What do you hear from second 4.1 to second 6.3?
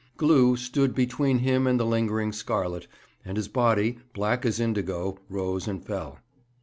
black as indigo, rose and fell.